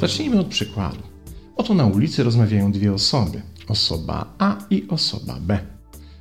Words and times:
Zacznijmy 0.00 0.40
od 0.40 0.46
przykładu. 0.46 1.02
Oto 1.56 1.74
na 1.74 1.86
ulicy 1.86 2.24
rozmawiają 2.24 2.72
dwie 2.72 2.92
osoby: 2.92 3.42
osoba 3.68 4.34
A 4.38 4.56
i 4.70 4.86
osoba 4.88 5.36
B. 5.40 5.58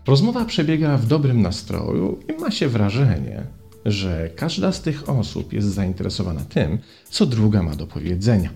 Rozmowa 0.08 0.46
przebiega 0.46 0.98
w 0.98 1.06
dobrym 1.06 1.42
nastroju 1.42 2.20
i 2.30 2.42
ma 2.42 2.52
się 2.52 2.68
wrażenie, 2.68 3.44
że 3.86 4.30
każda 4.36 4.72
z 4.72 4.82
tych 4.82 5.10
osób 5.10 5.54
jest 5.54 5.68
zainteresowana 5.68 6.42
tym, 6.42 6.78
co 7.10 7.26
druga 7.26 7.64
ma 7.64 7.76
do 7.76 7.88
powiedzenia. 7.88 8.50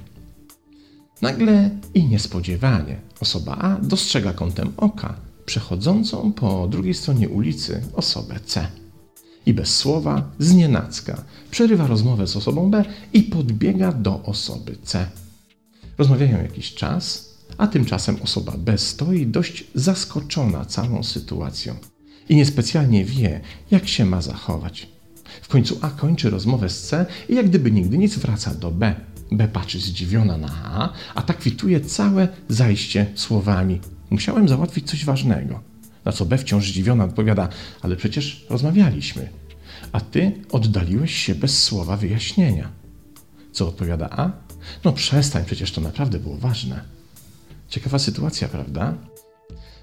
Nagle 1.21 1.69
i 1.93 2.07
niespodziewanie 2.07 2.99
osoba 3.21 3.57
A 3.61 3.77
dostrzega 3.81 4.33
kątem 4.33 4.73
oka 4.77 5.28
przechodzącą 5.49 6.33
po 6.33 6.67
drugiej 6.67 6.93
stronie 6.93 7.29
ulicy 7.29 7.81
osobę 7.93 8.39
C. 8.45 8.67
I 9.45 9.53
bez 9.53 9.75
słowa, 9.75 10.31
znienacka, 10.39 11.23
przerywa 11.51 11.87
rozmowę 11.87 12.27
z 12.27 12.35
osobą 12.35 12.71
B 12.71 12.85
i 13.13 13.23
podbiega 13.23 13.91
do 13.91 14.23
osoby 14.23 14.77
C. 14.83 15.09
Rozmawiają 15.97 16.37
jakiś 16.41 16.73
czas, 16.73 17.33
a 17.57 17.67
tymczasem 17.67 18.17
osoba 18.23 18.53
B 18.57 18.77
stoi 18.77 19.27
dość 19.27 19.63
zaskoczona 19.75 20.65
całą 20.65 21.03
sytuacją 21.03 21.75
i 22.29 22.35
niespecjalnie 22.35 23.05
wie, 23.05 23.41
jak 23.71 23.87
się 23.87 24.05
ma 24.05 24.21
zachować. 24.21 24.87
W 25.41 25.47
końcu 25.47 25.77
A 25.81 25.89
kończy 25.89 26.29
rozmowę 26.29 26.69
z 26.69 26.87
C 26.87 27.05
i 27.29 27.35
jak 27.35 27.49
gdyby 27.49 27.71
nigdy 27.71 27.97
nic 27.97 28.17
wraca 28.17 28.55
do 28.55 28.71
B. 28.71 28.95
B 29.31 29.47
patrzy 29.47 29.79
zdziwiona 29.79 30.37
na 30.37 30.49
A, 30.63 30.93
a 31.15 31.21
tak 31.21 31.37
kwituje 31.37 31.81
całe 31.81 32.27
zajście 32.49 33.05
słowami: 33.15 33.79
Musiałem 34.09 34.49
załatwić 34.49 34.89
coś 34.89 35.05
ważnego. 35.05 35.59
Na 36.05 36.11
co 36.11 36.25
B 36.25 36.37
wciąż 36.37 36.67
zdziwiona 36.67 37.03
odpowiada: 37.03 37.49
Ale 37.81 37.95
przecież 37.95 38.45
rozmawialiśmy, 38.49 39.29
a 39.91 40.01
ty 40.01 40.31
oddaliłeś 40.51 41.15
się 41.15 41.35
bez 41.35 41.63
słowa 41.63 41.97
wyjaśnienia. 41.97 42.71
Co 43.51 43.67
odpowiada 43.67 44.09
A? 44.09 44.31
No 44.83 44.93
przestań, 44.93 45.45
przecież 45.45 45.71
to 45.71 45.81
naprawdę 45.81 46.19
było 46.19 46.37
ważne. 46.37 46.81
Ciekawa 47.69 47.99
sytuacja, 47.99 48.47
prawda? 48.47 48.93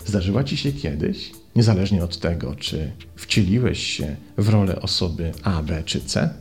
Zdarzyła 0.06 0.44
ci 0.44 0.56
się 0.56 0.72
kiedyś, 0.72 1.32
niezależnie 1.56 2.04
od 2.04 2.18
tego, 2.18 2.54
czy 2.54 2.92
wcieliłeś 3.16 3.86
się 3.86 4.16
w 4.38 4.48
rolę 4.48 4.82
osoby 4.82 5.32
A, 5.42 5.62
B 5.62 5.82
czy 5.84 6.00
C? 6.00 6.34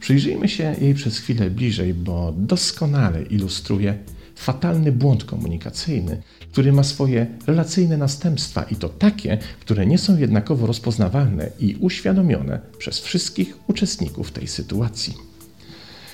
Przyjrzyjmy 0.00 0.48
się 0.48 0.76
jej 0.80 0.94
przez 0.94 1.18
chwilę 1.18 1.50
bliżej, 1.50 1.94
bo 1.94 2.34
doskonale 2.36 3.22
ilustruje 3.22 3.98
fatalny 4.40 4.92
błąd 4.92 5.24
komunikacyjny, 5.24 6.22
który 6.52 6.72
ma 6.72 6.84
swoje 6.84 7.26
relacyjne 7.46 7.96
następstwa 7.96 8.62
i 8.62 8.76
to 8.76 8.88
takie, 8.88 9.38
które 9.60 9.86
nie 9.86 9.98
są 9.98 10.18
jednakowo 10.18 10.66
rozpoznawalne 10.66 11.50
i 11.58 11.76
uświadomione 11.80 12.60
przez 12.78 12.98
wszystkich 12.98 13.56
uczestników 13.66 14.32
tej 14.32 14.48
sytuacji. 14.48 15.14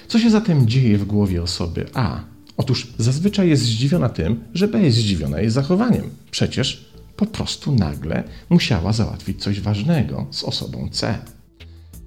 Co 0.09 0.19
się 0.19 0.31
zatem 0.31 0.69
dzieje 0.69 0.99
w 0.99 1.05
głowie 1.05 1.43
osoby 1.43 1.87
A? 1.95 2.21
Otóż 2.57 2.95
zazwyczaj 2.99 3.49
jest 3.49 3.63
zdziwiona 3.63 4.09
tym, 4.09 4.45
że 4.55 4.69
B 4.69 4.83
jest 4.83 4.97
zdziwiona 4.97 5.41
jej 5.41 5.51
zachowaniem. 5.51 6.11
Przecież 6.31 6.91
po 7.17 7.27
prostu 7.27 7.73
nagle 7.73 8.25
musiała 8.49 8.93
załatwić 8.93 9.43
coś 9.43 9.61
ważnego 9.61 10.27
z 10.31 10.45
osobą 10.45 10.89
C. 10.93 11.19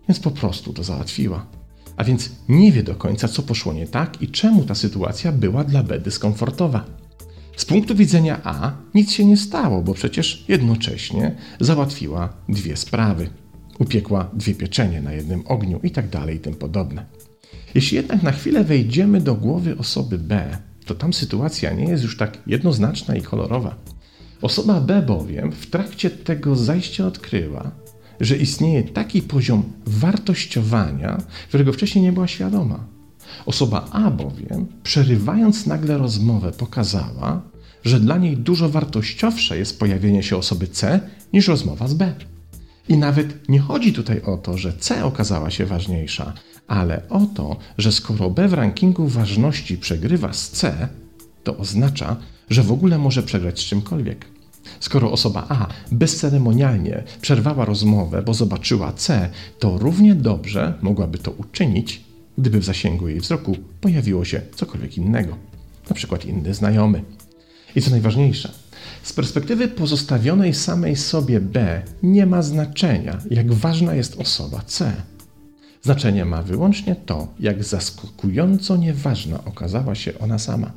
Więc 0.07 0.19
po 0.19 0.31
prostu 0.31 0.73
to 0.73 0.83
załatwiła. 0.83 1.58
A 1.99 2.03
więc 2.03 2.29
nie 2.49 2.71
wie 2.71 2.83
do 2.83 2.95
końca, 2.95 3.27
co 3.27 3.43
poszło 3.43 3.73
nie 3.73 3.87
tak 3.87 4.21
i 4.21 4.27
czemu 4.27 4.63
ta 4.63 4.75
sytuacja 4.75 5.31
była 5.31 5.63
dla 5.63 5.83
B 5.83 5.99
dyskomfortowa. 5.99 6.85
Z 7.55 7.65
punktu 7.65 7.95
widzenia 7.95 8.39
A 8.43 8.71
nic 8.93 9.11
się 9.11 9.25
nie 9.25 9.37
stało, 9.37 9.81
bo 9.81 9.93
przecież 9.93 10.45
jednocześnie 10.47 11.35
załatwiła 11.59 12.29
dwie 12.49 12.77
sprawy. 12.77 13.29
Upiekła 13.79 14.29
dwie 14.33 14.55
pieczenie 14.55 15.01
na 15.01 15.13
jednym 15.13 15.47
ogniu 15.47 15.79
i 15.83 15.91
tak 15.91 16.05
i 16.35 16.39
tym 16.39 16.55
podobne. 16.55 17.05
Jeśli 17.75 17.97
jednak 17.97 18.23
na 18.23 18.31
chwilę 18.31 18.63
wejdziemy 18.63 19.21
do 19.21 19.35
głowy 19.35 19.77
osoby 19.77 20.17
B, 20.17 20.57
to 20.85 20.95
tam 20.95 21.13
sytuacja 21.13 21.73
nie 21.73 21.83
jest 21.83 22.03
już 22.03 22.17
tak 22.17 22.37
jednoznaczna 22.47 23.15
i 23.15 23.21
kolorowa. 23.21 23.75
Osoba 24.41 24.81
B 24.81 25.01
bowiem 25.01 25.51
w 25.51 25.67
trakcie 25.67 26.09
tego 26.09 26.55
zajścia 26.55 27.07
odkryła, 27.07 27.71
że 28.19 28.37
istnieje 28.37 28.83
taki 28.83 29.21
poziom 29.21 29.63
wartościowania, 29.85 31.17
którego 31.47 31.73
wcześniej 31.73 32.03
nie 32.03 32.11
była 32.11 32.27
świadoma. 32.27 32.79
Osoba 33.45 33.87
A 33.91 34.11
bowiem, 34.11 34.65
przerywając 34.83 35.65
nagle 35.65 35.97
rozmowę, 35.97 36.51
pokazała, 36.51 37.41
że 37.83 37.99
dla 37.99 38.17
niej 38.17 38.37
dużo 38.37 38.69
wartościowsze 38.69 39.57
jest 39.57 39.79
pojawienie 39.79 40.23
się 40.23 40.37
osoby 40.37 40.67
C 40.67 40.99
niż 41.33 41.47
rozmowa 41.47 41.87
z 41.87 41.93
B. 41.93 42.13
I 42.89 42.97
nawet 42.97 43.49
nie 43.49 43.59
chodzi 43.59 43.93
tutaj 43.93 44.21
o 44.21 44.37
to, 44.37 44.57
że 44.57 44.73
C 44.73 45.05
okazała 45.05 45.49
się 45.49 45.65
ważniejsza, 45.65 46.33
ale 46.67 47.09
o 47.09 47.25
to, 47.25 47.57
że 47.77 47.91
skoro 47.91 48.29
B 48.29 48.47
w 48.47 48.53
rankingu 48.53 49.07
ważności 49.07 49.77
przegrywa 49.77 50.33
z 50.33 50.49
C, 50.49 50.87
to 51.43 51.57
oznacza, 51.57 52.15
że 52.49 52.63
w 52.63 52.71
ogóle 52.71 52.97
może 52.97 53.23
przegrać 53.23 53.59
z 53.59 53.63
czymkolwiek. 53.63 54.25
Skoro 54.79 55.11
osoba 55.11 55.45
A 55.49 55.67
bezceremonialnie 55.91 57.03
przerwała 57.21 57.65
rozmowę, 57.65 58.21
bo 58.21 58.33
zobaczyła 58.33 58.93
C, 58.93 59.29
to 59.59 59.77
równie 59.77 60.15
dobrze 60.15 60.73
mogłaby 60.81 61.17
to 61.17 61.31
uczynić, 61.31 62.03
gdyby 62.37 62.59
w 62.59 62.65
zasięgu 62.65 63.07
jej 63.07 63.19
wzroku 63.19 63.55
pojawiło 63.81 64.25
się 64.25 64.41
cokolwiek 64.55 64.97
innego, 64.97 65.37
na 65.89 65.95
przykład 65.95 66.25
inny 66.25 66.53
znajomy. 66.53 67.03
I 67.75 67.81
co 67.81 67.91
najważniejsze, 67.91 68.51
z 69.03 69.13
perspektywy 69.13 69.67
pozostawionej 69.67 70.53
samej 70.53 70.95
sobie 70.95 71.39
B 71.39 71.81
nie 72.03 72.25
ma 72.25 72.41
znaczenia, 72.41 73.17
jak 73.31 73.53
ważna 73.53 73.95
jest 73.95 74.19
osoba 74.19 74.61
C. 74.61 74.93
Znaczenie 75.81 76.25
ma 76.25 76.43
wyłącznie 76.43 76.95
to, 76.95 77.27
jak 77.39 77.63
zaskakująco 77.63 78.77
nieważna 78.77 79.43
okazała 79.45 79.95
się 79.95 80.19
ona 80.19 80.39
sama. 80.39 80.71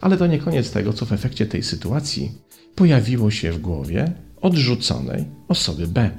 Ale 0.00 0.16
to 0.16 0.26
nie 0.26 0.38
koniec 0.38 0.70
tego, 0.70 0.92
co 0.92 1.06
w 1.06 1.12
efekcie 1.12 1.46
tej 1.46 1.62
sytuacji 1.62 2.32
pojawiło 2.74 3.30
się 3.30 3.52
w 3.52 3.58
głowie 3.58 4.12
odrzuconej 4.40 5.24
osoby 5.48 5.86
B. 5.86 6.10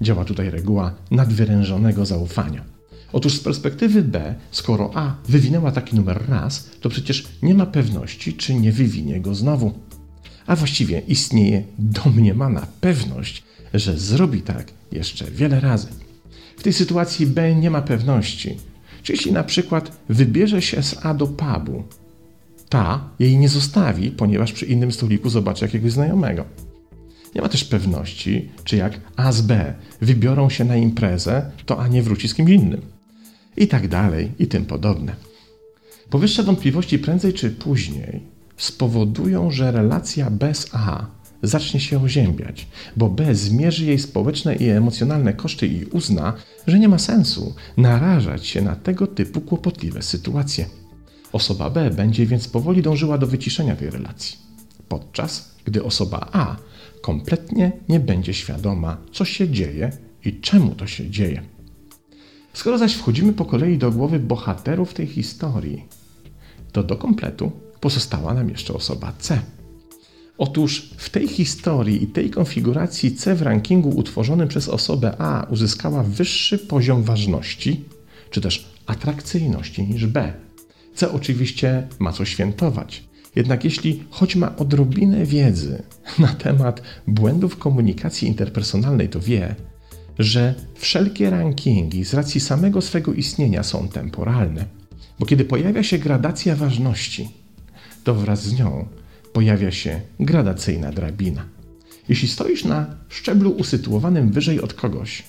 Działa 0.00 0.24
tutaj 0.24 0.50
reguła 0.50 0.94
nadwyrężonego 1.10 2.06
zaufania. 2.06 2.64
Otóż 3.12 3.34
z 3.34 3.40
perspektywy 3.40 4.02
B, 4.02 4.34
skoro 4.50 4.90
A 4.94 5.16
wywinęła 5.28 5.72
taki 5.72 5.96
numer 5.96 6.24
raz, 6.28 6.70
to 6.80 6.88
przecież 6.88 7.24
nie 7.42 7.54
ma 7.54 7.66
pewności, 7.66 8.34
czy 8.34 8.54
nie 8.54 8.72
wywinie 8.72 9.20
go 9.20 9.34
znowu. 9.34 9.72
A 10.46 10.56
właściwie 10.56 10.98
istnieje 10.98 11.62
domniemana 11.78 12.66
pewność, 12.80 13.42
że 13.74 13.98
zrobi 13.98 14.42
tak 14.42 14.72
jeszcze 14.92 15.30
wiele 15.30 15.60
razy. 15.60 15.88
W 16.56 16.62
tej 16.62 16.72
sytuacji 16.72 17.26
B 17.26 17.54
nie 17.54 17.70
ma 17.70 17.82
pewności. 17.82 18.56
Czy 19.02 19.12
jeśli 19.12 19.32
na 19.32 19.44
przykład 19.44 19.96
wybierze 20.08 20.62
się 20.62 20.82
z 20.82 21.06
A 21.06 21.14
do 21.14 21.26
pubu, 21.26 21.84
ta 22.74 23.10
jej 23.18 23.38
nie 23.38 23.48
zostawi, 23.48 24.10
ponieważ 24.10 24.52
przy 24.52 24.66
innym 24.66 24.92
stoliku 24.92 25.30
zobaczy 25.30 25.64
jakiegoś 25.64 25.92
znajomego. 25.92 26.44
Nie 27.34 27.42
ma 27.42 27.48
też 27.48 27.64
pewności, 27.64 28.48
czy 28.64 28.76
jak 28.76 29.00
A 29.16 29.32
z 29.32 29.40
B 29.40 29.74
wybiorą 30.00 30.50
się 30.50 30.64
na 30.64 30.76
imprezę, 30.76 31.50
to 31.66 31.80
A 31.80 31.88
nie 31.88 32.02
wróci 32.02 32.28
z 32.28 32.34
kimś 32.34 32.50
innym. 32.50 32.80
I 33.56 33.68
tak 33.68 33.88
dalej, 33.88 34.32
i 34.38 34.46
tym 34.46 34.64
podobne. 34.64 35.14
Powyższe 36.10 36.42
wątpliwości 36.42 36.98
prędzej 36.98 37.32
czy 37.32 37.50
później 37.50 38.20
spowodują, 38.56 39.50
że 39.50 39.72
relacja 39.72 40.30
B 40.30 40.54
z 40.54 40.68
A 40.72 41.06
zacznie 41.42 41.80
się 41.80 42.02
oziębiać, 42.02 42.66
bo 42.96 43.08
B 43.08 43.34
zmierzy 43.34 43.84
jej 43.84 43.98
społeczne 43.98 44.54
i 44.54 44.68
emocjonalne 44.68 45.32
koszty 45.32 45.66
i 45.66 45.84
uzna, 45.84 46.32
że 46.66 46.78
nie 46.78 46.88
ma 46.88 46.98
sensu 46.98 47.54
narażać 47.76 48.46
się 48.46 48.62
na 48.62 48.76
tego 48.76 49.06
typu 49.06 49.40
kłopotliwe 49.40 50.02
sytuacje. 50.02 50.83
Osoba 51.34 51.70
B 51.70 51.90
będzie 51.90 52.26
więc 52.26 52.48
powoli 52.48 52.82
dążyła 52.82 53.18
do 53.18 53.26
wyciszenia 53.26 53.76
tej 53.76 53.90
relacji, 53.90 54.36
podczas 54.88 55.54
gdy 55.64 55.84
osoba 55.84 56.28
A 56.32 56.56
kompletnie 57.02 57.72
nie 57.88 58.00
będzie 58.00 58.34
świadoma, 58.34 58.96
co 59.12 59.24
się 59.24 59.48
dzieje 59.48 59.92
i 60.24 60.40
czemu 60.40 60.74
to 60.74 60.86
się 60.86 61.10
dzieje. 61.10 61.42
Skoro 62.52 62.78
zaś 62.78 62.94
wchodzimy 62.94 63.32
po 63.32 63.44
kolei 63.44 63.78
do 63.78 63.90
głowy 63.90 64.18
bohaterów 64.18 64.94
tej 64.94 65.06
historii, 65.06 65.84
to 66.72 66.82
do 66.82 66.96
kompletu 66.96 67.52
pozostała 67.80 68.34
nam 68.34 68.50
jeszcze 68.50 68.74
osoba 68.74 69.12
C. 69.18 69.40
Otóż 70.38 70.90
w 70.96 71.10
tej 71.10 71.28
historii 71.28 72.02
i 72.04 72.06
tej 72.06 72.30
konfiguracji 72.30 73.16
C 73.16 73.34
w 73.34 73.42
rankingu 73.42 73.88
utworzonym 73.88 74.48
przez 74.48 74.68
osobę 74.68 75.14
A 75.18 75.46
uzyskała 75.50 76.02
wyższy 76.02 76.58
poziom 76.58 77.02
ważności, 77.02 77.84
czy 78.30 78.40
też 78.40 78.68
atrakcyjności 78.86 79.82
niż 79.82 80.06
B. 80.06 80.43
C 80.94 81.12
oczywiście 81.12 81.88
ma 81.98 82.12
co 82.12 82.24
świętować. 82.24 83.04
Jednak 83.36 83.64
jeśli 83.64 84.04
choć 84.10 84.36
ma 84.36 84.56
odrobinę 84.56 85.26
wiedzy 85.26 85.82
na 86.18 86.28
temat 86.28 86.82
błędów 87.06 87.56
komunikacji 87.56 88.28
interpersonalnej, 88.28 89.08
to 89.08 89.20
wie, 89.20 89.54
że 90.18 90.54
wszelkie 90.74 91.30
rankingi 91.30 92.04
z 92.04 92.14
racji 92.14 92.40
samego 92.40 92.82
swego 92.82 93.12
istnienia 93.12 93.62
są 93.62 93.88
temporalne. 93.88 94.64
Bo 95.18 95.26
kiedy 95.26 95.44
pojawia 95.44 95.82
się 95.82 95.98
gradacja 95.98 96.56
ważności, 96.56 97.28
to 98.04 98.14
wraz 98.14 98.42
z 98.42 98.58
nią 98.58 98.88
pojawia 99.32 99.70
się 99.70 100.00
gradacyjna 100.20 100.92
drabina. 100.92 101.44
Jeśli 102.08 102.28
stoisz 102.28 102.64
na 102.64 102.86
szczeblu 103.08 103.50
usytuowanym 103.50 104.32
wyżej 104.32 104.60
od 104.60 104.74
kogoś, 104.74 105.22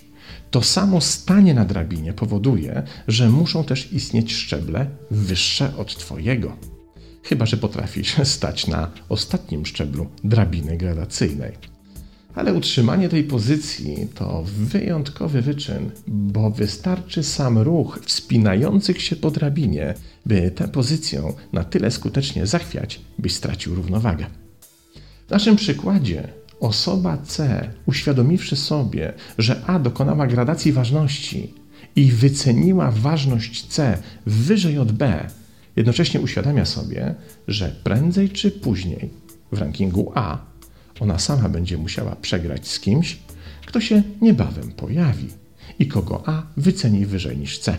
to 0.51 0.61
samo 0.61 1.01
stanie 1.01 1.53
na 1.53 1.65
drabinie 1.65 2.13
powoduje, 2.13 2.83
że 3.07 3.29
muszą 3.29 3.63
też 3.63 3.93
istnieć 3.93 4.33
szczeble 4.33 4.85
wyższe 5.11 5.77
od 5.77 5.95
Twojego. 5.97 6.57
Chyba, 7.23 7.45
że 7.45 7.57
potrafisz 7.57 8.15
stać 8.35 8.67
na 8.67 8.91
ostatnim 9.09 9.65
szczeblu 9.65 10.07
drabiny 10.23 10.77
gradacyjnej. 10.77 11.51
Ale 12.35 12.53
utrzymanie 12.53 13.09
tej 13.09 13.23
pozycji 13.23 14.07
to 14.15 14.43
wyjątkowy 14.45 15.41
wyczyn, 15.41 15.91
bo 16.07 16.49
wystarczy 16.49 17.23
sam 17.23 17.57
ruch 17.57 17.99
wspinających 18.05 19.01
się 19.01 19.15
po 19.15 19.31
drabinie, 19.31 19.93
by 20.25 20.51
tę 20.51 20.67
pozycję 20.67 21.33
na 21.53 21.63
tyle 21.63 21.91
skutecznie 21.91 22.47
zachwiać, 22.47 23.01
byś 23.19 23.33
stracił 23.33 23.75
równowagę. 23.75 24.25
W 25.27 25.29
naszym 25.29 25.55
przykładzie 25.55 26.27
osoba 26.59 27.17
C, 27.17 27.69
uświadomiwszy 27.85 28.55
sobie, 28.55 29.13
że 29.37 29.61
A 29.67 29.79
dokonała 29.79 30.27
gradacji 30.27 30.71
ważności 30.71 31.53
i 31.95 32.11
wyceniła 32.11 32.91
ważność 32.91 33.67
C 33.67 33.97
wyżej 34.25 34.79
od 34.79 34.91
B, 34.91 35.29
jednocześnie 35.75 36.19
uświadamia 36.19 36.65
sobie, 36.65 37.15
że 37.47 37.75
prędzej 37.83 38.29
czy 38.29 38.51
później 38.51 39.09
w 39.51 39.59
rankingu 39.59 40.11
A 40.15 40.37
ona 40.99 41.19
sama 41.19 41.49
będzie 41.49 41.77
musiała 41.77 42.15
przegrać 42.15 42.67
z 42.67 42.79
kimś, 42.79 43.17
kto 43.65 43.81
się 43.81 44.03
niebawem 44.21 44.71
pojawi 44.71 45.27
i 45.79 45.87
kogo 45.87 46.23
A 46.25 46.43
wyceni 46.57 47.05
wyżej 47.05 47.37
niż 47.37 47.59
C. 47.59 47.77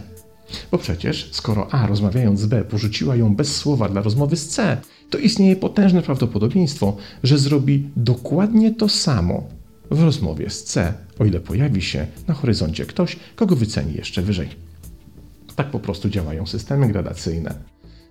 Bo 0.70 0.78
przecież, 0.78 1.28
skoro 1.32 1.74
A 1.74 1.86
rozmawiając 1.86 2.40
z 2.40 2.46
B 2.46 2.64
porzuciła 2.64 3.16
ją 3.16 3.36
bez 3.36 3.56
słowa 3.56 3.88
dla 3.88 4.02
rozmowy 4.02 4.36
z 4.36 4.48
C, 4.48 4.80
to 5.10 5.18
istnieje 5.18 5.56
potężne 5.56 6.02
prawdopodobieństwo, 6.02 6.96
że 7.22 7.38
zrobi 7.38 7.88
dokładnie 7.96 8.74
to 8.74 8.88
samo 8.88 9.48
w 9.90 10.02
rozmowie 10.02 10.50
z 10.50 10.64
C, 10.64 10.94
o 11.18 11.24
ile 11.24 11.40
pojawi 11.40 11.82
się 11.82 12.06
na 12.28 12.34
horyzoncie 12.34 12.86
ktoś, 12.86 13.16
kogo 13.36 13.56
wyceni 13.56 13.94
jeszcze 13.94 14.22
wyżej. 14.22 14.48
Tak 15.56 15.70
po 15.70 15.80
prostu 15.80 16.08
działają 16.08 16.46
systemy 16.46 16.88
gradacyjne, 16.88 17.54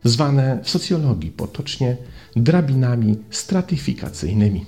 zwane 0.04 0.60
w 0.64 0.70
socjologii 0.70 1.32
potocznie 1.32 1.98
drabinami 2.36 3.18
stratyfikacyjnymi. 3.30 4.66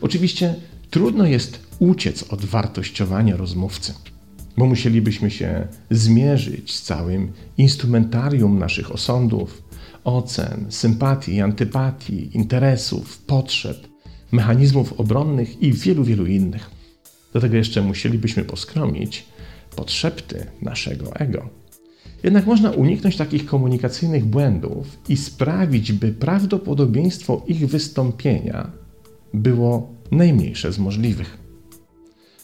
Oczywiście 0.00 0.54
trudno 0.90 1.26
jest 1.26 1.60
uciec 1.78 2.22
od 2.22 2.44
wartościowania 2.44 3.36
rozmówcy, 3.36 3.94
bo 4.56 4.66
musielibyśmy 4.66 5.30
się 5.30 5.66
zmierzyć 5.90 6.74
z 6.74 6.82
całym 6.82 7.32
instrumentarium 7.58 8.58
naszych 8.58 8.92
osądów, 8.92 9.62
ocen, 10.04 10.66
sympatii, 10.68 11.40
antypatii, 11.40 12.36
interesów, 12.36 13.18
potrzeb, 13.18 13.88
mechanizmów 14.32 14.92
obronnych 14.92 15.62
i 15.62 15.72
wielu, 15.72 16.04
wielu 16.04 16.26
innych. 16.26 16.70
Do 17.32 17.40
tego 17.40 17.56
jeszcze 17.56 17.82
musielibyśmy 17.82 18.44
poskromić 18.44 19.26
podszepty 19.76 20.46
naszego 20.62 21.16
ego. 21.16 21.48
Jednak 22.22 22.46
można 22.46 22.70
uniknąć 22.70 23.16
takich 23.16 23.46
komunikacyjnych 23.46 24.24
błędów 24.24 24.98
i 25.08 25.16
sprawić, 25.16 25.92
by 25.92 26.12
prawdopodobieństwo 26.12 27.44
ich 27.46 27.68
wystąpienia 27.68 28.70
było 29.34 29.94
najmniejsze 30.10 30.72
z 30.72 30.78
możliwych. 30.78 31.38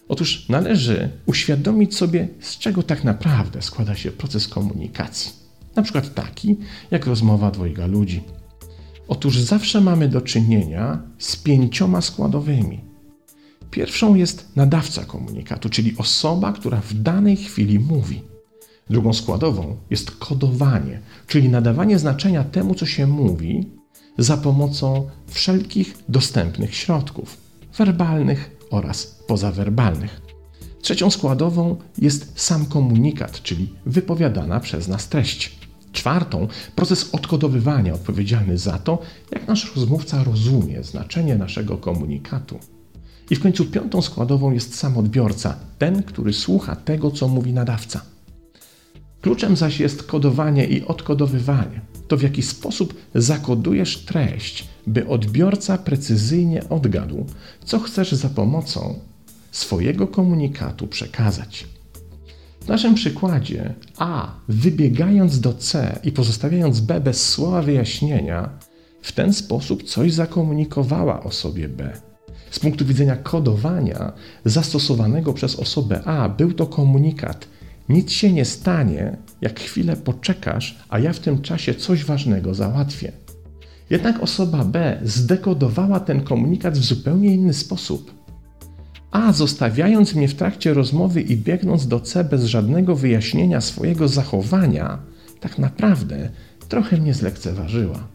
Otóż 0.09 0.49
należy 0.49 1.11
uświadomić 1.27 1.97
sobie, 1.97 2.29
z 2.41 2.59
czego 2.59 2.83
tak 2.83 3.05
naprawdę 3.05 3.63
składa 3.63 3.95
się 3.95 4.11
proces 4.11 4.49
komunikacji. 4.49 5.44
Na 5.77 5.83
przykład 5.83 6.15
taki, 6.15 6.57
jak 6.91 7.07
rozmowa 7.07 7.51
dwojga 7.51 7.87
ludzi. 7.87 8.23
Otóż 9.09 9.39
zawsze 9.39 9.81
mamy 9.81 10.09
do 10.09 10.21
czynienia 10.21 11.03
z 11.19 11.37
pięcioma 11.37 12.01
składowymi. 12.01 12.81
Pierwszą 13.71 14.15
jest 14.15 14.57
nadawca 14.57 15.05
komunikatu, 15.05 15.69
czyli 15.69 15.97
osoba, 15.99 16.53
która 16.53 16.81
w 16.81 16.95
danej 16.95 17.37
chwili 17.37 17.79
mówi. 17.79 18.23
Drugą 18.91 19.13
składową 19.13 19.77
jest 19.91 20.11
kodowanie, 20.11 21.01
czyli 21.27 21.49
nadawanie 21.49 21.99
znaczenia 21.99 22.45
temu, 22.45 22.75
co 22.75 22.87
się 22.87 23.07
mówi, 23.07 23.71
za 24.19 24.37
pomocą 24.37 25.11
wszelkich 25.27 25.97
dostępnych 26.09 26.75
środków 26.75 27.37
werbalnych 27.79 28.57
oraz 28.71 29.07
pozawerbalnych. 29.27 30.21
Trzecią 30.83 31.11
składową 31.11 31.77
jest 31.99 32.33
sam 32.41 32.67
komunikat, 32.67 33.43
czyli 33.43 33.69
wypowiadana 33.87 34.61
przez 34.61 34.89
nas 34.89 35.09
treść. 35.09 35.64
Czwartą 35.95 36.49
proces 36.77 37.09
odkodowywania 37.13 37.95
odpowiedzialny 37.95 38.59
za 38.59 38.79
to, 38.79 38.99
jak 39.31 39.49
nasz 39.49 39.77
rozmówca 39.77 40.25
rozumie 40.25 40.83
znaczenie 40.83 41.37
naszego 41.37 41.77
komunikatu. 41.77 42.59
I 43.31 43.37
w 43.37 43.41
końcu 43.41 43.65
piątą 43.65 44.03
składową 44.03 44.53
jest 44.53 44.79
sam 44.79 44.99
odbiorca, 44.99 45.57
ten, 45.79 46.03
który 46.03 46.33
słucha 46.33 46.77
tego, 46.77 47.11
co 47.11 47.29
mówi 47.29 47.53
nadawca. 47.53 48.01
Kluczem 49.21 49.57
zaś 49.57 49.81
jest 49.81 50.03
kodowanie 50.03 50.67
i 50.67 50.85
odkodowywanie. 50.85 51.81
To 52.09 52.17
w 52.17 52.23
jaki 52.23 52.43
sposób 52.43 52.95
zakodujesz 53.15 53.99
treść, 53.99 54.69
by 54.87 55.09
odbiorca 55.09 55.79
precyzyjnie 55.79 56.69
odgadł, 56.69 57.27
co 57.65 57.79
chcesz 57.79 58.13
za 58.13 58.29
pomocą 58.29 58.99
swojego 59.53 60.07
komunikatu 60.07 60.87
przekazać. 60.87 61.67
W 62.65 62.69
naszym 62.69 62.95
przykładzie 62.95 63.75
A, 63.99 64.35
wybiegając 64.49 65.41
do 65.41 65.55
C 65.55 65.99
i 66.05 66.13
pozostawiając 66.13 66.81
B 66.81 67.01
bez 67.01 67.29
słowa 67.29 67.63
wyjaśnienia, 67.63 68.49
w 69.03 69.13
ten 69.13 69.33
sposób 69.33 69.83
coś 69.83 70.13
zakomunikowała 70.13 71.23
osobie 71.23 71.69
B. 71.69 71.93
Z 72.51 72.59
punktu 72.59 72.85
widzenia 72.85 73.17
kodowania 73.17 74.13
zastosowanego 74.45 75.33
przez 75.33 75.57
osobę 75.57 76.05
A 76.05 76.29
był 76.29 76.53
to 76.53 76.67
komunikat 76.67 77.49
nic 77.89 78.13
się 78.13 78.33
nie 78.33 78.45
stanie, 78.45 79.17
jak 79.41 79.61
chwilę 79.61 79.97
poczekasz, 79.97 80.79
a 80.89 80.99
ja 80.99 81.13
w 81.13 81.19
tym 81.19 81.43
czasie 81.43 81.75
coś 81.75 82.05
ważnego 82.05 82.55
załatwię. 82.55 83.13
Jednak 83.91 84.23
osoba 84.23 84.65
B 84.65 85.01
zdekodowała 85.05 86.01
ten 86.01 86.21
komunikat 86.21 86.79
w 86.79 86.85
zupełnie 86.85 87.35
inny 87.35 87.55
sposób. 87.55 88.24
A 89.15 89.33
zostawiając 89.33 90.15
mnie 90.15 90.29
w 90.29 90.35
trakcie 90.35 90.75
rozmowy 90.75 91.21
i 91.21 91.37
biegnąc 91.37 91.89
do 91.89 92.01
C 92.01 92.25
bez 92.25 92.45
żadnego 92.45 92.97
wyjaśnienia 92.97 93.61
swojego 93.61 94.09
zachowania, 94.09 94.99
tak 95.41 95.59
naprawdę 95.59 96.31
trochę 96.69 96.97
mnie 96.97 97.15
zlekceważyła. 97.15 98.09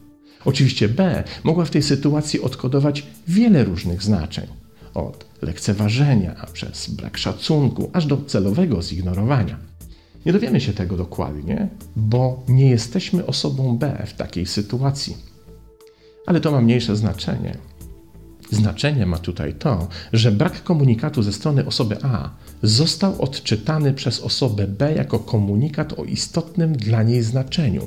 Oczywiście 0.44 0.88
B 0.88 1.24
mogła 1.44 1.64
w 1.64 1.70
tej 1.70 1.82
sytuacji 1.82 2.40
odkodować 2.40 3.06
wiele 3.28 3.64
różnych 3.64 4.02
znaczeń. 4.02 4.46
Od 4.94 5.26
lekceważenia, 5.42 6.46
przez 6.52 6.90
brak 6.90 7.18
szacunku, 7.18 7.90
aż 7.92 8.06
do 8.06 8.16
celowego 8.16 8.82
zignorowania. 8.82 9.58
Nie 10.26 10.32
dowiemy 10.32 10.60
się 10.60 10.72
tego 10.72 10.96
dokładnie, 10.96 11.68
bo 11.96 12.42
nie 12.48 12.70
jesteśmy 12.70 13.26
osobą 13.26 13.78
B 13.78 14.02
w 14.06 14.14
takiej 14.14 14.46
sytuacji. 14.46 15.16
Ale 16.26 16.40
to 16.40 16.50
ma 16.52 16.60
mniejsze 16.60 16.96
znaczenie. 16.96 17.69
Znaczenie 18.50 19.06
ma 19.06 19.18
tutaj 19.18 19.54
to, 19.54 19.88
że 20.12 20.32
brak 20.32 20.62
komunikatu 20.62 21.22
ze 21.22 21.32
strony 21.32 21.66
osoby 21.66 21.96
A 22.02 22.30
został 22.62 23.22
odczytany 23.22 23.92
przez 23.92 24.20
osobę 24.20 24.66
B 24.66 24.94
jako 24.94 25.18
komunikat 25.18 25.92
o 25.92 26.04
istotnym 26.04 26.72
dla 26.72 27.02
niej 27.02 27.22
znaczeniu. 27.22 27.86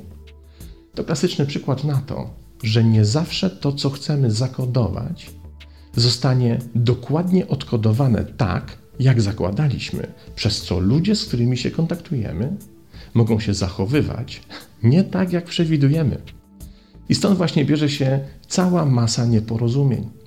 To 0.96 1.04
klasyczny 1.04 1.46
przykład 1.46 1.84
na 1.84 2.02
to, 2.02 2.30
że 2.64 2.84
nie 2.84 3.06
zawsze 3.06 3.50
to, 3.50 3.72
co 3.72 3.90
chcemy 3.90 4.32
zakodować, 4.32 5.30
zostanie 5.96 6.60
dokładnie 6.76 7.48
odkodowane 7.48 8.26
tak, 8.26 8.78
jak 9.00 9.22
zakładaliśmy, 9.22 10.08
przez 10.36 10.62
co 10.62 10.80
ludzie, 10.80 11.16
z 11.16 11.26
którymi 11.26 11.58
się 11.58 11.72
kontaktujemy, 11.72 12.58
mogą 13.14 13.40
się 13.40 13.54
zachowywać 13.54 14.42
nie 14.84 15.04
tak, 15.04 15.34
jak 15.34 15.46
przewidujemy. 15.46 16.18
I 17.10 17.16
stąd 17.16 17.38
właśnie 17.38 17.66
bierze 17.66 17.90
się 17.90 18.20
cała 18.48 18.86
masa 18.86 19.26
nieporozumień. 19.26 20.23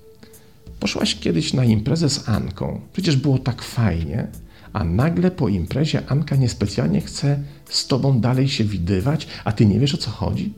Poszłaś 0.81 1.15
kiedyś 1.15 1.53
na 1.53 1.65
imprezę 1.65 2.11
z 2.11 2.29
Anką, 2.29 2.81
przecież 2.93 3.17
było 3.17 3.39
tak 3.39 3.63
fajnie, 3.63 4.27
a 4.73 4.85
nagle 4.85 5.31
po 5.31 5.49
imprezie 5.49 6.03
Anka 6.09 6.37
niespecjalnie 6.37 7.01
chce 7.01 7.39
z 7.69 7.87
tobą 7.87 8.21
dalej 8.21 8.49
się 8.49 8.65
widywać, 8.65 9.27
a 9.45 9.53
ty 9.53 9.67
nie 9.67 9.81
wiesz 9.81 9.95
o 9.95 9.99
co 9.99 10.11
chodzi? 10.11 10.53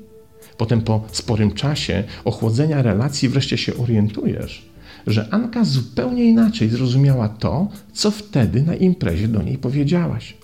Potem 0.56 0.80
po 0.80 1.04
sporym 1.12 1.52
czasie 1.52 2.04
ochłodzenia 2.25 2.82
relacji 2.82 3.28
wreszcie 3.28 3.58
się 3.58 3.76
orientujesz, 3.76 4.68
że 5.06 5.28
Anka 5.30 5.64
zupełnie 5.64 6.25
inaczej 6.25 6.68
zrozumiała 6.68 7.28
to, 7.28 7.68
co 7.92 8.10
wtedy 8.10 8.62
na 8.62 8.75
imprezie 8.75 9.28
do 9.28 9.42
niej 9.42 9.58
powiedziałaś. 9.58 10.37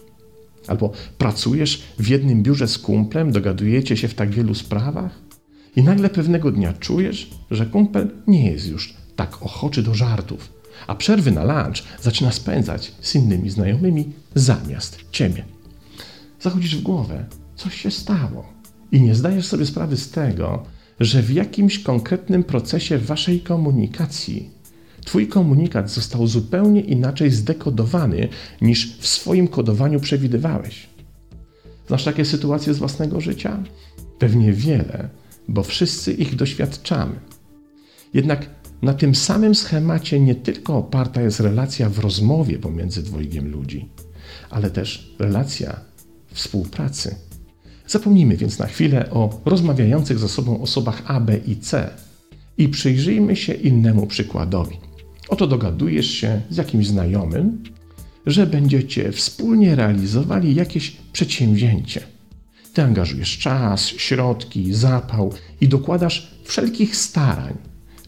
Albo 0.66 0.92
pracujesz 1.18 1.82
w 1.98 2.08
jednym 2.08 2.42
biurze 2.42 2.68
z 2.68 2.78
kumplem, 2.78 3.32
dogadujecie 3.32 3.96
się 3.96 4.08
w 4.08 4.14
tak 4.14 4.30
wielu 4.30 4.54
sprawach 4.54 5.18
i 5.76 5.82
nagle 5.82 6.10
pewnego 6.10 6.52
dnia 6.52 6.72
czujesz, 6.72 7.30
że 7.50 7.66
kumpel 7.66 8.10
nie 8.26 8.50
jest 8.50 8.68
już 8.68 9.03
tak 9.16 9.42
ochoczy 9.42 9.82
do 9.82 9.94
żartów, 9.94 10.52
a 10.86 10.94
przerwy 10.94 11.30
na 11.30 11.44
lunch 11.44 11.82
zaczyna 12.02 12.32
spędzać 12.32 12.92
z 13.00 13.14
innymi 13.14 13.50
znajomymi 13.50 14.12
zamiast 14.34 14.98
ciebie. 15.10 15.44
Zachodzisz 16.40 16.76
w 16.76 16.82
głowę, 16.82 17.24
coś 17.56 17.80
się 17.80 17.90
stało 17.90 18.46
i 18.92 19.00
nie 19.00 19.14
zdajesz 19.14 19.46
sobie 19.46 19.66
sprawy 19.66 19.96
z 19.96 20.10
tego, 20.10 20.62
że 21.00 21.22
w 21.22 21.30
jakimś 21.30 21.78
konkretnym 21.78 22.44
procesie 22.44 22.98
waszej 22.98 23.40
komunikacji 23.40 24.54
Twój 25.04 25.28
komunikat 25.28 25.90
został 25.90 26.26
zupełnie 26.26 26.80
inaczej 26.80 27.30
zdekodowany 27.30 28.28
niż 28.60 28.98
w 28.98 29.06
swoim 29.06 29.48
kodowaniu 29.48 30.00
przewidywałeś. 30.00 30.86
Znasz 31.86 32.04
takie 32.04 32.24
sytuacje 32.24 32.74
z 32.74 32.78
własnego 32.78 33.20
życia? 33.20 33.62
Pewnie 34.18 34.52
wiele, 34.52 35.08
bo 35.48 35.62
wszyscy 35.62 36.12
ich 36.12 36.36
doświadczamy. 36.36 37.14
Jednak 38.14 38.46
na 38.84 38.94
tym 38.94 39.14
samym 39.14 39.54
schemacie 39.54 40.20
nie 40.20 40.34
tylko 40.34 40.76
oparta 40.76 41.22
jest 41.22 41.40
relacja 41.40 41.88
w 41.88 41.98
rozmowie 41.98 42.58
pomiędzy 42.58 43.02
dwojgiem 43.02 43.50
ludzi, 43.50 43.88
ale 44.50 44.70
też 44.70 45.14
relacja 45.18 45.80
współpracy. 46.32 47.14
Zapomnijmy 47.86 48.36
więc 48.36 48.58
na 48.58 48.66
chwilę 48.66 49.10
o 49.10 49.40
rozmawiających 49.44 50.18
ze 50.18 50.28
sobą 50.28 50.60
osobach 50.60 51.02
A, 51.06 51.20
B 51.20 51.36
i 51.46 51.56
C 51.56 51.90
i 52.58 52.68
przyjrzyjmy 52.68 53.36
się 53.36 53.52
innemu 53.52 54.06
przykładowi. 54.06 54.76
Oto 55.28 55.46
dogadujesz 55.46 56.10
się 56.10 56.40
z 56.50 56.56
jakimś 56.56 56.86
znajomym, 56.86 57.62
że 58.26 58.46
będziecie 58.46 59.12
wspólnie 59.12 59.74
realizowali 59.74 60.54
jakieś 60.54 60.96
przedsięwzięcie. 61.12 62.00
Ty 62.74 62.82
angażujesz 62.82 63.38
czas, 63.38 63.86
środki, 63.86 64.74
zapał 64.74 65.32
i 65.60 65.68
dokładasz 65.68 66.34
wszelkich 66.44 66.96
starań, 66.96 67.54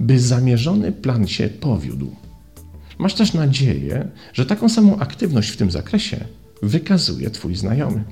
by 0.00 0.20
zamierzony 0.20 0.92
plan 0.92 1.28
się 1.28 1.48
powiódł. 1.48 2.16
Masz 2.98 3.14
też 3.14 3.34
nadzieję, 3.34 4.08
że 4.32 4.46
taką 4.46 4.68
samą 4.68 4.98
aktywność 4.98 5.50
w 5.50 5.56
tym 5.56 5.70
zakresie 5.70 6.24
wykazuje 6.62 7.30
Twój 7.30 7.56
znajomy. 7.56 8.04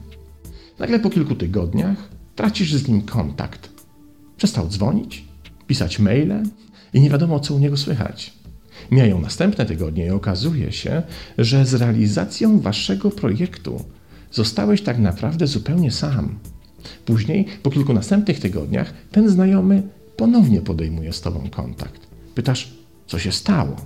Nagle 0.78 0.98
po 0.98 1.10
kilku 1.10 1.34
tygodniach 1.34 2.08
tracisz 2.36 2.74
z 2.74 2.88
nim 2.88 3.02
kontakt. 3.02 3.68
Przestał 4.36 4.68
dzwonić, 4.68 5.24
pisać 5.66 5.98
maile 5.98 6.42
i 6.94 7.00
nie 7.00 7.10
wiadomo, 7.10 7.40
co 7.40 7.54
u 7.54 7.58
niego 7.58 7.76
słychać. 7.76 8.34
Mijają 8.90 9.20
następne 9.20 9.66
tygodnie 9.66 10.06
i 10.06 10.10
okazuje 10.10 10.72
się, 10.72 11.02
że 11.38 11.66
z 11.66 11.74
realizacją 11.74 12.60
waszego 12.60 13.10
projektu 13.10 13.84
zostałeś 14.32 14.82
tak 14.82 14.98
naprawdę 14.98 15.46
zupełnie 15.46 15.90
sam. 15.90 16.38
Później, 17.04 17.46
po 17.62 17.70
kilku 17.70 17.92
następnych 17.92 18.40
tygodniach, 18.40 18.94
ten 19.10 19.28
znajomy 19.28 19.82
ponownie 20.16 20.60
podejmuje 20.60 21.12
z 21.12 21.20
tobą 21.20 21.50
kontakt. 21.50 22.06
Pytasz, 22.34 22.74
co 23.06 23.18
się 23.18 23.32
stało? 23.32 23.76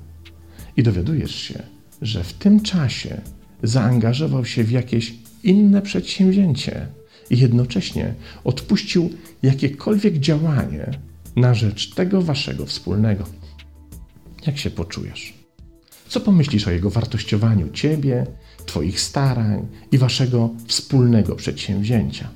I 0.77 0.83
dowiadujesz 0.83 1.35
się, 1.35 1.63
że 2.03 2.25
w 2.25 2.33
tym 2.33 2.61
czasie 2.61 3.21
zaangażował 3.63 4.45
się 4.45 4.65
w 4.65 4.71
jakieś 4.71 5.15
inne 5.43 5.83
przedsięwzięcie 5.83 6.87
i 7.31 7.39
jednocześnie 7.39 8.15
odpuścił 8.45 9.11
jakiekolwiek 9.43 10.19
działanie 10.19 10.91
na 11.37 11.55
rzecz 11.55 11.95
tego 11.95 12.23
waszego 12.23 12.67
wspólnego. 12.67 13.25
Jak 14.47 14.59
się 14.59 14.71
poczujesz? 14.71 15.35
Co 16.09 16.21
pomyślisz 16.21 16.69
o 16.69 16.71
jego 16.71 16.91
wartościowaniu 16.91 17.69
ciebie, 17.71 18.27
twoich 18.67 19.01
starań 19.01 19.67
i 19.93 19.99
waszego 19.99 20.51
wspólnego 20.67 21.37
przedsięwzięcia? 21.37 22.29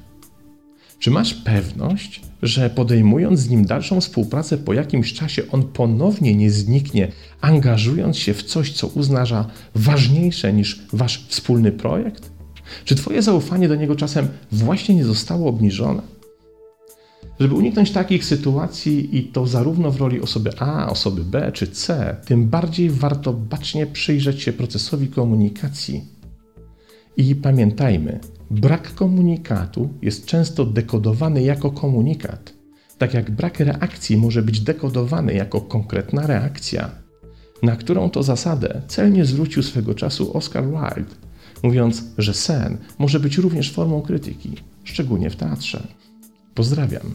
Czy 1.03 1.11
masz 1.11 1.35
pewność, 1.35 2.21
że 2.43 2.71
podejmując 2.71 3.41
z 3.41 3.49
nim 3.49 3.65
dalszą 3.65 4.01
współpracę 4.01 4.59
po 4.59 4.73
jakimś 4.73 5.13
czasie 5.13 5.43
on 5.53 5.63
ponownie 5.63 6.35
nie 6.35 6.51
zniknie, 6.51 7.13
angażując 7.41 8.19
się 8.19 8.35
w 8.35 8.43
coś, 8.43 8.73
co 8.73 8.87
uznasz 8.87 9.31
za 9.31 9.47
ważniejsze 9.75 10.53
niż 10.53 10.83
wasz 10.93 11.27
wspólny 11.29 11.73
projekt? 11.73 12.31
Czy 12.85 12.95
twoje 12.95 13.23
zaufanie 13.23 13.69
do 13.69 13.75
niego 13.75 13.97
czasem 13.97 14.29
właśnie 14.53 14.95
nie 14.95 15.05
zostało 15.05 15.49
obniżone? 15.49 16.03
Żeby 17.41 17.55
uniknąć 17.55 17.91
takich 17.91 18.25
sytuacji 18.25 19.17
i 19.17 19.23
to 19.23 19.47
zarówno 19.47 19.91
w 19.91 20.01
roli 20.01 20.21
osoby 20.21 20.51
A, 20.59 20.91
osoby 20.91 21.25
B 21.25 21.53
czy 21.55 21.67
C, 21.67 22.17
tym 22.27 22.49
bardziej 22.49 22.91
warto 22.91 23.33
bacznie 23.33 23.87
przyjrzeć 23.87 24.43
się 24.43 24.53
procesowi 24.53 25.09
komunikacji. 25.09 26.05
I 27.17 27.35
pamiętajmy, 27.35 28.21
brak 28.53 28.95
komunikatu 28.95 29.89
jest 30.03 30.27
często 30.27 30.65
dekodowany 30.65 31.43
jako 31.43 31.71
komunikat, 31.71 32.53
tak 32.99 33.15
jak 33.15 33.31
brak 33.31 33.61
reakcji 33.61 34.17
może 34.17 34.43
być 34.43 34.61
dekodowany 34.61 35.35
jako 35.35 35.61
konkretna 35.61 36.27
reakcja, 36.27 36.91
na 37.63 37.77
którą 37.77 38.11
to 38.11 38.23
zasadę 38.23 38.83
celnie 38.89 39.25
zwrócił 39.25 39.63
swego 39.63 39.95
czasu 39.95 40.37
Oscar 40.37 40.65
Wilde, 40.65 41.15
mówiąc, 41.63 42.05
że 42.19 42.35
sen 42.35 42.79
może 42.99 43.21
być 43.21 43.39
również 43.39 43.73
formą 43.73 44.03
krytyki, 44.03 44.53
szczególnie 44.85 45.31
w 45.31 45.37
teatrze. 45.37 45.87
Pozdrawiam. 46.55 47.15